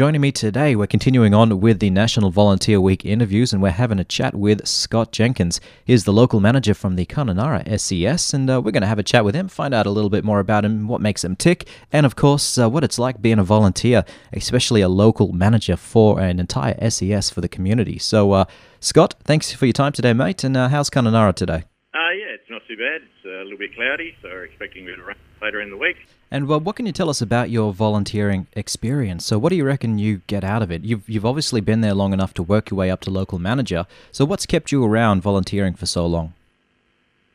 joining 0.00 0.22
me 0.22 0.32
today. 0.32 0.74
We're 0.74 0.86
continuing 0.86 1.34
on 1.34 1.60
with 1.60 1.78
the 1.78 1.90
National 1.90 2.30
Volunteer 2.30 2.80
Week 2.80 3.04
interviews, 3.04 3.52
and 3.52 3.60
we're 3.60 3.68
having 3.68 3.98
a 3.98 4.04
chat 4.04 4.34
with 4.34 4.66
Scott 4.66 5.12
Jenkins. 5.12 5.60
He's 5.84 6.04
the 6.04 6.12
local 6.14 6.40
manager 6.40 6.72
from 6.72 6.96
the 6.96 7.04
Kununurra 7.04 7.78
SES, 7.78 8.32
and 8.32 8.48
uh, 8.48 8.62
we're 8.62 8.70
going 8.70 8.80
to 8.80 8.86
have 8.86 8.98
a 8.98 9.02
chat 9.02 9.26
with 9.26 9.34
him, 9.34 9.46
find 9.46 9.74
out 9.74 9.84
a 9.84 9.90
little 9.90 10.08
bit 10.08 10.24
more 10.24 10.40
about 10.40 10.64
him, 10.64 10.88
what 10.88 11.02
makes 11.02 11.22
him 11.22 11.36
tick, 11.36 11.68
and 11.92 12.06
of 12.06 12.16
course, 12.16 12.56
uh, 12.56 12.70
what 12.70 12.82
it's 12.82 12.98
like 12.98 13.20
being 13.20 13.38
a 13.38 13.44
volunteer, 13.44 14.06
especially 14.32 14.80
a 14.80 14.88
local 14.88 15.34
manager 15.34 15.76
for 15.76 16.18
an 16.18 16.40
entire 16.40 16.88
SES 16.88 17.28
for 17.28 17.42
the 17.42 17.48
community. 17.48 17.98
So, 17.98 18.32
uh, 18.32 18.44
Scott, 18.80 19.16
thanks 19.24 19.52
for 19.52 19.66
your 19.66 19.74
time 19.74 19.92
today, 19.92 20.14
mate, 20.14 20.44
and 20.44 20.56
uh, 20.56 20.70
how's 20.70 20.88
Kununurra 20.88 21.34
today? 21.34 21.64
Uh, 21.92 22.08
yeah, 22.16 22.32
it's 22.40 22.48
not 22.48 22.62
too 22.66 22.68
bad. 22.80 23.02
It's 23.02 23.24
a 23.26 23.44
little 23.44 23.58
bit 23.58 23.74
cloudy, 23.74 24.16
so 24.22 24.28
we're 24.28 24.44
expecting 24.44 24.84
a 24.84 24.86
bit 24.86 24.98
of 24.98 25.06
rain 25.06 25.16
later 25.42 25.60
in 25.60 25.70
the 25.70 25.76
week. 25.76 25.96
And 26.30 26.48
well, 26.48 26.60
what 26.60 26.76
can 26.76 26.86
you 26.86 26.92
tell 26.92 27.10
us 27.10 27.20
about 27.20 27.50
your 27.50 27.72
volunteering 27.72 28.46
experience? 28.54 29.26
So, 29.26 29.38
what 29.38 29.50
do 29.50 29.56
you 29.56 29.64
reckon 29.64 29.98
you 29.98 30.22
get 30.26 30.44
out 30.44 30.62
of 30.62 30.70
it? 30.70 30.82
You've 30.82 31.08
you've 31.08 31.26
obviously 31.26 31.60
been 31.60 31.82
there 31.82 31.94
long 31.94 32.12
enough 32.12 32.32
to 32.34 32.42
work 32.42 32.70
your 32.70 32.78
way 32.78 32.90
up 32.90 33.00
to 33.02 33.10
local 33.10 33.38
manager. 33.38 33.86
So, 34.12 34.24
what's 34.24 34.46
kept 34.46 34.72
you 34.72 34.84
around 34.84 35.22
volunteering 35.22 35.74
for 35.74 35.86
so 35.86 36.06
long? 36.06 36.32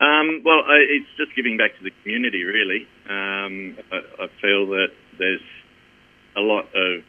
Um, 0.02 0.42
well, 0.44 0.62
I, 0.66 0.78
it's 0.90 1.10
just 1.18 1.36
giving 1.36 1.58
back 1.58 1.78
to 1.78 1.84
the 1.84 1.92
community, 2.04 2.44
really. 2.44 2.88
Um, 3.08 3.78
I, 3.92 4.26
I 4.26 4.28
feel 4.42 4.68
that 4.68 4.90
there's 5.18 5.46
a 6.36 6.42
lot 6.42 6.66
of 6.74 7.04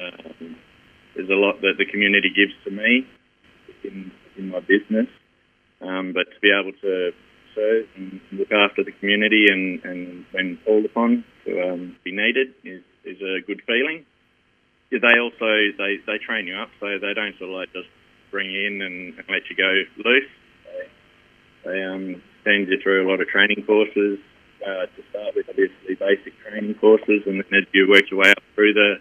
um, 0.00 0.56
there's 1.16 1.30
a 1.30 1.40
lot 1.40 1.60
that 1.62 1.74
the 1.78 1.86
community 1.86 2.30
gives 2.34 2.52
to 2.64 2.70
me 2.70 3.06
in 3.84 4.12
in 4.36 4.50
my 4.50 4.60
business, 4.60 5.08
um, 5.80 6.12
but 6.12 6.24
to 6.34 6.40
be 6.40 6.50
able 6.50 6.72
to 6.82 7.12
serve 7.54 7.86
and 7.96 8.20
look 8.32 8.52
after 8.52 8.84
the 8.84 8.92
community 8.92 9.46
and, 9.48 9.84
and 9.84 10.24
when 10.32 10.58
called 10.64 10.84
upon 10.84 11.24
to 11.44 11.60
um, 11.68 11.96
be 12.04 12.12
needed 12.12 12.54
is, 12.64 12.82
is 13.04 13.20
a 13.20 13.40
good 13.46 13.62
feeling. 13.66 14.04
Yeah, 14.90 15.00
they 15.00 15.18
also 15.18 15.48
they, 15.78 15.96
they 16.06 16.18
train 16.18 16.46
you 16.46 16.56
up, 16.56 16.68
so 16.78 16.86
they 17.00 17.14
don't 17.14 17.36
sort 17.38 17.50
of 17.50 17.56
like 17.56 17.72
just 17.72 17.88
bring 18.30 18.50
you 18.50 18.66
in 18.66 18.82
and, 18.82 19.14
and 19.16 19.24
let 19.28 19.48
you 19.48 19.56
go 19.56 19.70
loose. 20.04 20.28
They, 20.68 21.70
they 21.70 21.82
um, 21.82 22.22
send 22.44 22.68
you 22.68 22.78
through 22.82 23.06
a 23.06 23.08
lot 23.08 23.20
of 23.20 23.28
training 23.28 23.64
courses 23.66 24.18
uh, 24.60 24.86
to 24.86 25.00
start 25.10 25.34
with, 25.34 25.48
obviously 25.48 25.94
basic 25.94 26.32
training 26.44 26.74
courses, 26.76 27.22
and 27.26 27.40
then 27.40 27.60
as 27.60 27.66
you 27.72 27.88
work 27.88 28.04
your 28.10 28.20
way 28.20 28.30
up 28.30 28.42
through 28.54 28.74
the 28.74 28.96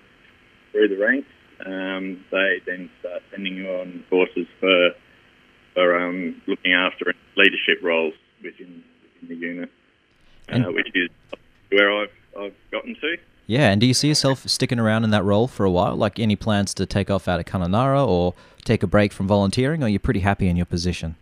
through 0.71 0.87
the 0.87 0.97
ranks, 0.97 1.27
um, 1.65 2.23
they 2.31 2.61
then 2.65 2.89
start 2.99 3.21
sending 3.31 3.55
you 3.55 3.67
on 3.67 4.03
courses 4.09 4.47
for 4.59 4.91
for 5.73 5.99
um, 5.99 6.41
looking 6.47 6.73
after 6.73 7.13
leadership 7.35 7.83
roles 7.83 8.13
within, 8.61 8.83
within 9.21 9.39
the 9.39 9.45
unit, 9.45 9.69
uh, 10.49 10.71
which 10.71 10.89
is 10.95 11.09
where 11.71 11.91
I've, 11.91 12.11
I've 12.37 12.53
gotten 12.71 12.95
to. 12.95 13.17
Yeah, 13.47 13.71
and 13.71 13.81
do 13.81 13.87
you 13.87 13.93
see 13.93 14.07
yourself 14.07 14.47
sticking 14.47 14.79
around 14.79 15.03
in 15.03 15.09
that 15.09 15.23
role 15.23 15.47
for 15.47 15.65
a 15.65 15.71
while? 15.71 15.95
Like 15.95 16.19
any 16.19 16.35
plans 16.35 16.73
to 16.75 16.85
take 16.85 17.09
off 17.09 17.27
out 17.27 17.39
of 17.39 17.45
Kununurra 17.45 18.07
or 18.07 18.33
take 18.63 18.83
a 18.83 18.87
break 18.87 19.11
from 19.11 19.27
volunteering, 19.27 19.83
or 19.83 19.87
are 19.87 19.89
you 19.89 19.99
pretty 19.99 20.21
happy 20.21 20.47
in 20.47 20.55
your 20.55 20.65
position? 20.65 21.15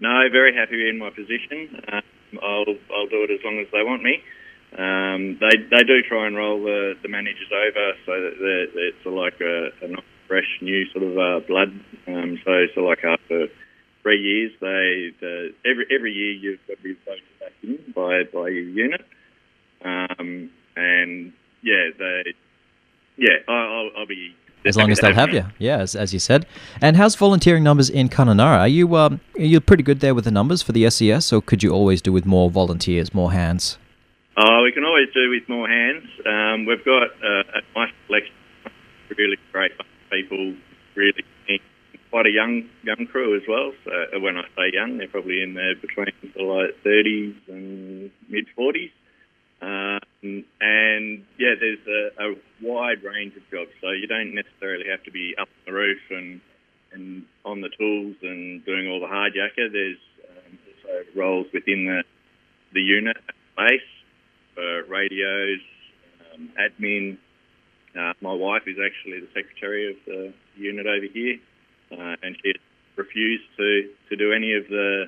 No, 0.00 0.28
very 0.30 0.54
happy 0.54 0.88
in 0.88 0.98
my 0.98 1.10
position. 1.10 1.80
Um, 1.92 2.02
I'll 2.42 2.64
I'll 2.94 3.06
do 3.06 3.22
it 3.22 3.30
as 3.30 3.40
long 3.44 3.58
as 3.60 3.66
they 3.72 3.82
want 3.82 4.02
me. 4.02 4.22
Um, 4.76 5.38
they 5.40 5.56
they 5.70 5.84
do 5.84 6.02
try 6.02 6.26
and 6.26 6.36
roll 6.36 6.62
the, 6.62 6.94
the 7.02 7.08
managers 7.08 7.48
over 7.52 7.92
so 8.04 8.12
that 8.12 8.68
it's 8.74 9.06
like 9.06 9.40
a, 9.40 9.68
a 9.86 10.02
fresh 10.26 10.58
new 10.60 10.84
sort 10.90 11.04
of 11.04 11.16
uh, 11.16 11.46
blood. 11.46 11.68
Um, 12.08 12.38
so 12.44 12.66
so 12.74 12.80
like 12.80 13.04
after 13.04 13.46
three 14.06 14.22
years, 14.22 14.52
they 14.60 15.12
the, 15.20 15.52
every 15.68 15.86
every 15.92 16.12
year 16.12 16.32
you've 16.32 16.60
got 16.68 16.76
to 16.76 16.82
be 16.82 16.96
voted 17.04 17.22
back 17.40 17.52
in 17.64 17.92
by 17.92 18.22
by 18.32 18.48
your 18.48 18.62
unit, 18.62 19.04
um, 19.84 20.48
and 20.76 21.32
yeah, 21.62 21.90
they 21.98 22.34
yeah, 23.16 23.38
I'll, 23.48 23.90
I'll 23.98 24.06
be 24.06 24.36
as 24.64 24.76
long 24.76 24.92
as 24.92 25.00
they'll 25.00 25.12
have 25.12 25.34
you. 25.34 25.44
Yeah, 25.58 25.78
as, 25.78 25.96
as, 25.96 26.12
you 26.12 26.20
said. 26.20 26.46
And 26.80 26.96
how's 26.96 27.14
volunteering 27.16 27.64
numbers 27.64 27.90
in 27.90 28.08
Kununurra? 28.08 28.60
Are 28.60 28.68
you 28.68 28.94
um, 28.94 29.20
are 29.34 29.42
you 29.42 29.60
pretty 29.60 29.82
good 29.82 29.98
there 29.98 30.14
with 30.14 30.24
the 30.24 30.30
numbers 30.30 30.62
for 30.62 30.70
the 30.70 30.88
SES, 30.88 31.32
or 31.32 31.42
could 31.42 31.64
you 31.64 31.72
always 31.72 32.00
do 32.00 32.12
with 32.12 32.26
more 32.26 32.48
volunteers, 32.48 33.12
more 33.12 33.32
hands? 33.32 33.76
Oh, 34.36 34.62
we 34.62 34.70
can 34.70 34.84
always 34.84 35.08
do 35.14 35.30
with 35.30 35.48
more 35.48 35.66
hands. 35.66 36.04
Um, 36.24 36.66
we've 36.66 36.84
got 36.84 37.08
uh, 37.24 37.58
a 37.58 37.60
nice 37.74 37.92
selection, 38.06 38.34
really 39.16 39.38
great 39.50 39.72
people, 40.10 40.54
really 40.94 41.24
quite 42.16 42.24
a 42.24 42.32
young 42.32 42.64
young 42.82 43.06
crew 43.12 43.36
as 43.36 43.42
well. 43.46 43.72
So 43.84 43.90
uh, 43.92 44.20
when 44.20 44.38
I 44.38 44.44
say 44.56 44.72
young, 44.72 44.96
they're 44.96 45.06
probably 45.06 45.42
in 45.42 45.52
there 45.52 45.76
between 45.76 46.16
the 46.34 46.42
like 46.42 46.72
30s 46.82 47.36
and 47.46 48.10
mid 48.30 48.46
40s. 48.58 48.90
Um, 49.60 50.44
and 50.58 51.24
yeah, 51.38 51.52
there's 51.60 51.84
a, 51.86 52.32
a, 52.32 52.34
wide 52.62 53.02
range 53.04 53.36
of 53.36 53.42
jobs, 53.50 53.70
so 53.82 53.90
you 53.90 54.06
don't 54.06 54.34
necessarily 54.34 54.86
have 54.88 55.02
to 55.04 55.10
be 55.10 55.34
up 55.38 55.48
on 55.48 55.62
the 55.66 55.72
roof 55.72 56.00
and 56.08 56.40
and 56.92 57.24
on 57.44 57.60
the 57.60 57.68
tools 57.76 58.16
and 58.22 58.64
doing 58.64 58.88
all 58.88 59.00
the 59.00 59.08
hard 59.08 59.34
yakka. 59.34 59.70
There's 59.70 60.00
um, 60.30 60.58
also 60.64 61.20
roles 61.20 61.46
within 61.52 61.84
the 61.84 62.02
the 62.72 62.80
unit 62.80 63.18
base 63.58 63.92
for 64.54 64.84
radios, 64.84 65.60
um, 66.32 66.48
admin. 66.56 67.18
Uh, 67.94 68.14
my 68.22 68.32
wife 68.32 68.62
is 68.66 68.76
actually 68.80 69.20
the 69.20 69.28
secretary 69.34 69.90
of 69.90 69.96
the 70.06 70.32
unit 70.56 70.86
over 70.86 71.12
here 71.12 71.38
uh, 71.92 72.16
and 72.22 72.36
she 72.42 72.52
refused 72.96 73.44
to, 73.56 73.90
to 74.08 74.16
do 74.16 74.32
any 74.32 74.54
of 74.54 74.68
the, 74.68 75.04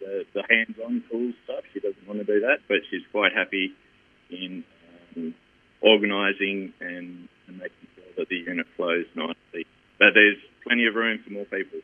the, 0.00 0.24
the 0.34 0.42
hands-on 0.48 1.04
tools 1.10 1.34
stuff. 1.44 1.64
She 1.72 1.80
doesn't 1.80 2.06
want 2.06 2.20
to 2.20 2.24
do 2.24 2.40
that, 2.40 2.58
but 2.68 2.78
she's 2.90 3.02
quite 3.12 3.32
happy 3.32 3.72
in 4.30 4.64
um, 5.16 5.34
organising 5.80 6.72
and, 6.80 7.28
and, 7.46 7.58
making 7.58 7.88
sure 7.94 8.04
that 8.16 8.28
the 8.28 8.36
unit 8.36 8.66
flows 8.76 9.06
nicely. 9.14 9.66
But 9.98 10.14
there's 10.14 10.38
plenty 10.64 10.86
of 10.86 10.94
room 10.94 11.20
for 11.24 11.30
more 11.30 11.44
people. 11.44 11.78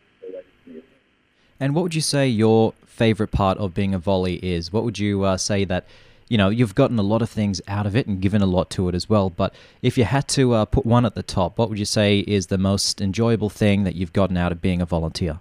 and 1.61 1.75
what 1.75 1.83
would 1.83 1.95
you 1.95 2.01
say 2.01 2.27
your 2.27 2.75
favourite 2.87 3.31
part 3.31 3.59
of 3.59 3.75
being 3.75 3.95
a 3.95 3.99
volley 3.99 4.37
is? 4.37 4.73
What 4.73 4.85
would 4.85 4.99
you 4.99 5.23
uh, 5.23 5.37
say 5.37 5.65
that 5.65 5.87
you 6.33 6.39
know, 6.39 6.49
you've 6.49 6.75
gotten 6.75 6.99
a 6.99 7.03
lot 7.03 7.21
of 7.21 7.29
things 7.29 7.61
out 7.69 7.85
of 7.85 7.95
it 7.95 8.07
and 8.07 8.19
given 8.19 8.41
a 8.41 8.47
lot 8.47 8.71
to 8.71 8.89
it 8.89 8.95
as 8.95 9.07
well. 9.07 9.29
But 9.29 9.53
if 9.83 9.99
you 9.99 10.05
had 10.05 10.29
to 10.29 10.55
uh, 10.55 10.65
put 10.65 10.87
one 10.87 11.05
at 11.05 11.15
the 11.15 11.23
top, 11.23 11.59
what 11.59 11.69
would 11.69 11.79
you 11.79 11.85
say 11.85 12.21
is 12.21 12.47
the 12.47 12.57
most 12.57 13.03
enjoyable 13.03 13.51
thing 13.51 13.85
that 13.85 13.97
you've 13.97 14.15
gotten 14.15 14.39
out 14.39 14.51
of 14.51 14.63
being 14.63 14.81
a 14.81 14.87
volunteer? 14.87 15.41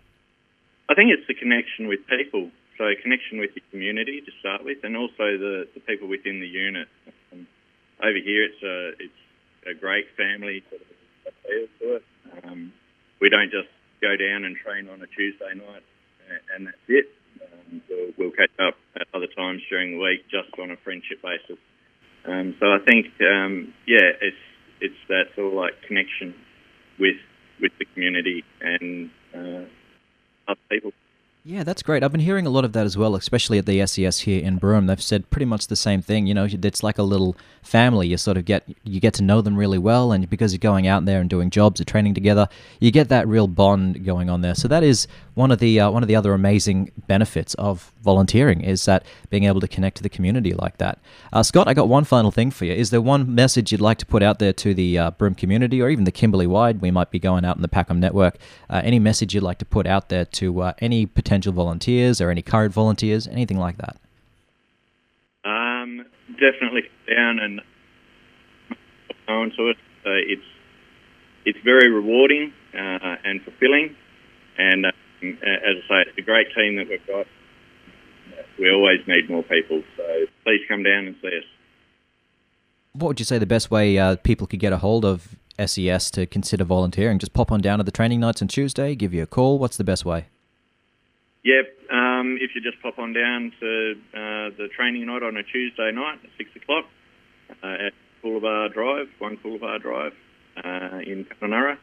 I 0.90 0.94
think 0.94 1.12
it's 1.16 1.26
the 1.30 1.34
connection 1.34 1.88
with 1.88 2.02
people. 2.08 2.52
So 2.78 2.92
connection 3.02 3.40
with 3.40 3.56
the 3.56 3.62
community 3.72 4.20
to 4.20 4.32
start 4.42 4.66
with, 4.66 4.80
and 4.84 4.98
also 4.98 5.38
the, 5.40 5.66
the 5.74 5.80
people 5.80 6.10
within 6.10 6.42
the 6.42 6.48
unit. 6.48 6.90
Um, 7.32 7.48
over 8.04 8.18
here, 8.18 8.44
it's 8.44 8.62
a 8.62 8.90
it's 9.00 9.22
a 9.72 9.80
great 9.80 10.08
family 10.18 10.62
sort 10.70 10.82
of 10.82 11.34
feel 11.48 11.68
to 11.80 11.96
it. 11.96 12.04
Um, 12.44 12.74
we 13.22 13.30
don't 13.30 13.52
just 13.52 13.70
go 14.02 14.18
down 14.18 14.44
and 14.44 14.58
train 14.58 14.90
on 14.90 15.02
a 15.02 15.08
Tuesday 15.08 15.56
night 15.56 15.84
and 16.56 16.68
that's 16.68 16.88
it. 16.88 17.08
Um, 17.42 17.82
we'll, 17.90 18.12
we'll, 18.18 18.32
catch 18.32 18.52
up 18.60 18.76
at 19.02 19.08
other 19.14 19.28
times 19.28 19.62
during 19.70 19.98
the 19.98 19.98
week 19.98 20.22
just 20.30 20.58
on 20.60 20.72
a 20.72 20.78
friendship 20.78 21.22
basis. 21.22 21.58
Um, 22.26 22.56
so 22.60 22.68
I 22.68 22.78
think, 22.86 23.08
um, 23.22 23.74
yeah, 23.88 24.14
it's 24.22 24.38
it's 24.80 25.02
that 25.10 25.34
sort 25.36 25.48
of 25.48 25.54
like 25.54 25.74
connection 25.88 26.36
with 27.00 27.18
with 27.60 27.72
the 27.80 27.86
community 27.94 28.44
and 28.62 29.10
uh, 29.34 29.66
other 30.48 30.60
people. 30.70 30.92
Yeah, 31.44 31.64
that's 31.64 31.82
great. 31.82 32.04
I've 32.04 32.12
been 32.12 32.22
hearing 32.22 32.46
a 32.46 32.52
lot 32.52 32.66
of 32.66 32.74
that 32.74 32.86
as 32.86 32.96
well, 32.96 33.16
especially 33.16 33.58
at 33.58 33.66
the 33.66 33.84
SES 33.88 34.20
here 34.20 34.44
in 34.44 34.58
Broome. 34.58 34.86
They've 34.86 35.02
said 35.02 35.28
pretty 35.32 35.46
much 35.46 35.68
the 35.68 35.76
same 35.76 36.04
thing. 36.04 36.28
You 36.28 36.36
know, 36.36 36.48
it's 36.48 36.84
like 36.84 37.00
a 37.00 37.04
little 37.04 37.36
family. 37.64 38.08
You 38.10 38.18
sort 38.18 38.38
of 38.38 38.46
get 38.46 38.64
you 38.84 39.00
get 39.00 39.16
to 39.16 39.24
know 39.24 39.42
them 39.42 39.58
really 39.58 39.80
well, 39.80 40.12
and 40.12 40.30
because 40.30 40.54
you're 40.54 40.60
going 40.60 40.86
out 40.86 41.06
there 41.06 41.20
and 41.20 41.28
doing 41.28 41.50
jobs 41.50 41.80
and 41.80 41.88
training 41.88 42.14
together, 42.14 42.48
you 42.80 42.92
get 42.92 43.10
that 43.10 43.28
real 43.28 43.48
bond 43.48 44.06
going 44.06 44.30
on 44.30 44.42
there. 44.42 44.54
So 44.54 44.68
that 44.68 44.84
is 44.84 45.08
one 45.34 45.50
of 45.50 45.58
the 45.58 45.80
uh, 45.80 45.90
one 45.90 46.04
of 46.04 46.08
the 46.08 46.16
other 46.16 46.34
amazing 46.34 46.92
benefits 47.08 47.56
of 47.56 47.92
volunteering 48.04 48.62
is 48.62 48.86
that 48.86 49.04
being 49.32 49.46
able 49.46 49.62
to 49.62 49.68
connect 49.68 49.98
to 49.98 50.04
the 50.04 50.10
community 50.10 50.54
like 50.54 50.78
that. 50.78 51.00
Uh, 51.34 51.42
Scott, 51.42 51.68
I 51.68 51.74
got 51.74 51.88
one 51.88 52.04
final 52.04 52.30
thing 52.30 52.52
for 52.52 52.66
you. 52.66 52.74
Is 52.74 52.92
there 52.92 53.02
one 53.02 53.34
message 53.34 53.72
you'd 53.72 53.82
like 53.82 53.98
to 53.98 54.06
put 54.06 54.22
out 54.22 54.38
there 54.38 54.54
to 54.54 54.76
the 54.76 54.98
uh, 54.98 55.12
Broome 55.12 55.34
community 55.34 55.82
or 55.82 55.90
even 55.90 56.04
the 56.04 56.12
Kimberley 56.12 56.46
wide? 56.46 56.82
We 56.82 56.92
might 56.92 57.10
be 57.10 57.18
going 57.18 57.46
out 57.46 57.56
in 57.56 57.64
the 57.64 57.68
PAKAM 57.68 57.98
network. 57.98 58.38
Uh, 58.70 58.82
any 58.84 59.00
message 59.00 59.34
you'd 59.34 59.44
like 59.44 59.58
to 59.58 59.66
put 59.66 59.88
out 59.88 60.10
there 60.10 60.26
to 60.26 60.62
uh, 60.62 60.74
any 60.80 61.08
potential 61.08 61.31
potential 61.32 61.54
volunteers 61.54 62.20
or 62.20 62.30
any 62.30 62.42
current 62.42 62.74
volunteers, 62.74 63.26
anything 63.26 63.58
like 63.58 63.78
that? 63.78 63.96
Um, 65.46 66.06
definitely 66.28 66.84
down 67.08 67.40
and 67.40 67.62
on 69.30 69.52
to 69.56 69.70
it. 69.70 69.78
Uh, 70.06 70.20
it's 70.28 70.44
it's 71.46 71.58
very 71.64 71.90
rewarding 71.90 72.52
uh, 72.74 73.16
and 73.24 73.42
fulfilling, 73.44 73.96
and 74.58 74.86
um, 74.86 74.92
as 75.24 75.76
I 75.78 75.88
say, 75.88 76.10
it's 76.10 76.18
a 76.18 76.22
great 76.22 76.48
team 76.54 76.76
that 76.76 76.90
we've 76.90 77.08
got. 77.08 77.26
We 78.60 78.70
always 78.70 79.00
need 79.08 79.30
more 79.30 79.44
people, 79.44 79.82
so 79.96 80.04
please 80.44 80.60
come 80.68 80.84
down 80.84 81.08
and 81.08 81.16
see 81.22 81.30
us. 81.30 81.46
What 82.92 83.08
would 83.08 83.20
you 83.20 83.26
say 83.26 83.38
the 83.38 83.46
best 83.46 83.72
way 83.72 83.98
uh, 83.98 84.18
people 84.18 84.48
could 84.48 84.60
get 84.60 84.74
a 84.74 84.80
hold 84.80 85.06
of 85.06 85.38
SES 85.66 86.12
to 86.12 86.26
consider 86.26 86.66
volunteering? 86.66 87.20
Just 87.20 87.32
pop 87.32 87.54
on 87.54 87.62
down 87.62 87.78
to 87.78 87.86
the 87.86 87.92
training 87.92 88.20
nights 88.20 88.42
on 88.42 88.50
Tuesday, 88.50 88.96
give 88.96 89.14
you 89.14 89.24
a 89.24 89.28
call. 89.28 89.58
What's 89.58 89.78
the 89.78 89.86
best 89.86 90.04
way? 90.04 90.26
Yep. 91.44 91.92
Um, 91.92 92.38
if 92.40 92.52
you 92.54 92.62
just 92.62 92.82
pop 92.84 93.00
on 93.00 93.14
down 93.14 93.52
to 93.60 93.94
uh, 94.14 94.50
the 94.58 94.68
training 94.76 95.06
night 95.08 95.24
on 95.24 95.38
a 95.38 95.44
Tuesday 95.44 95.92
night 95.92 96.20
at 96.24 96.30
six 96.38 96.50
o'clock 96.56 96.86
uh, 97.64 97.88
at 97.88 97.94
Coolabah 98.24 98.74
Drive, 98.74 99.08
one 99.20 99.38
Coolabah 99.38 99.82
Drive, 99.82 100.14
uh, 100.58 101.00
in 101.00 101.26
Kununurra. 101.26 101.78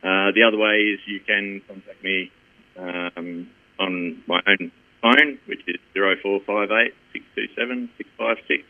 Uh, 0.00 0.30
the 0.34 0.44
other 0.46 0.58
way 0.58 0.94
is 0.94 1.00
you 1.06 1.20
can 1.20 1.62
contact 1.66 2.04
me 2.04 2.30
um, 2.76 3.48
on 3.78 4.22
my 4.26 4.40
own 4.46 4.70
phone, 5.00 5.38
which 5.46 5.60
is 5.66 5.76
0458 5.94 6.94
627 7.12 7.90
656. 7.96 8.64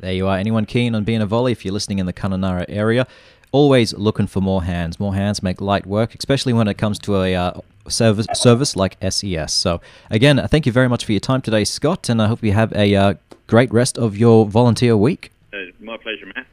There 0.00 0.12
you 0.12 0.26
are. 0.26 0.36
Anyone 0.36 0.66
keen 0.66 0.94
on 0.94 1.04
being 1.04 1.22
a 1.22 1.26
volley 1.26 1.52
if 1.52 1.64
you're 1.64 1.72
listening 1.72 1.98
in 1.98 2.06
the 2.06 2.12
Kununurra 2.12 2.66
area? 2.68 3.06
Always 3.52 3.94
looking 3.94 4.26
for 4.26 4.40
more 4.40 4.64
hands. 4.64 5.00
More 5.00 5.14
hands 5.14 5.42
make 5.42 5.60
light 5.60 5.86
work, 5.86 6.14
especially 6.14 6.52
when 6.52 6.68
it 6.68 6.76
comes 6.76 6.98
to 7.00 7.22
a 7.22 7.34
uh, 7.34 7.60
service 7.88 8.26
service 8.34 8.76
like 8.76 8.96
SES. 9.08 9.52
So 9.52 9.80
again, 10.10 10.46
thank 10.48 10.66
you 10.66 10.72
very 10.72 10.88
much 10.88 11.04
for 11.04 11.12
your 11.12 11.20
time 11.20 11.42
today, 11.42 11.64
Scott, 11.64 12.08
and 12.08 12.20
I 12.20 12.26
hope 12.28 12.42
you 12.42 12.52
have 12.52 12.72
a 12.72 12.94
uh, 12.94 13.14
great 13.46 13.72
rest 13.72 13.98
of 13.98 14.16
your 14.16 14.46
volunteer 14.46 14.96
week. 14.96 15.30
Uh, 15.52 15.58
my 15.80 15.96
pleasure, 15.96 16.26
Matt. 16.34 16.46